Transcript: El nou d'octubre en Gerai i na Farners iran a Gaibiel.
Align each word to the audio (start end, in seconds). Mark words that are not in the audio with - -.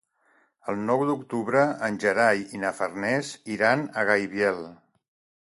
El 0.71 0.79
nou 0.85 1.03
d'octubre 1.09 1.61
en 1.89 2.01
Gerai 2.05 2.43
i 2.59 2.63
na 2.65 2.73
Farners 2.81 3.31
iran 3.59 3.87
a 4.05 4.11
Gaibiel. 4.11 4.63